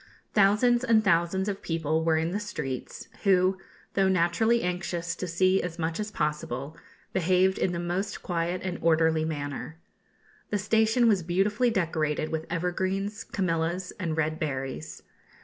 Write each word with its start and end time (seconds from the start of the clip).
Thousands 0.33 0.83
and 0.83 1.03
thousands 1.03 1.47
of 1.47 1.61
people 1.61 2.03
were 2.03 2.17
in 2.17 2.31
the 2.31 2.39
streets, 2.39 3.07
who, 3.21 3.59
though 3.93 4.09
naturally 4.09 4.63
anxious 4.63 5.15
to 5.15 5.27
see 5.27 5.61
as 5.61 5.77
much 5.77 5.99
as 5.99 6.09
possible, 6.09 6.75
behaved 7.13 7.59
in 7.59 7.71
the 7.71 7.77
most 7.77 8.23
quiet 8.23 8.61
and 8.63 8.79
orderly 8.81 9.25
manner. 9.25 9.77
The 10.49 10.57
station 10.57 11.07
was 11.07 11.21
beautifully 11.21 11.69
decorated 11.69 12.29
with 12.31 12.47
evergreens, 12.49 13.23
camellias, 13.23 13.93
and 13.99 14.17
red 14.17 14.39
berries. 14.39 15.03